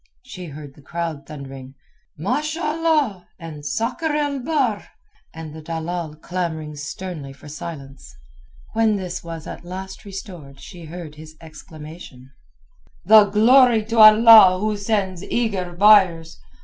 [0.23, 1.75] She heard the crowd thundering
[2.17, 4.83] "Ma'sh'Allah!" and "Sakr el Bahr!"
[5.31, 8.15] and the dalal clamouring sternly for silence.
[8.73, 12.31] When this was at last restored she heard his exclamation—
[13.05, 16.39] "The glory to Allah who sends eager buyers!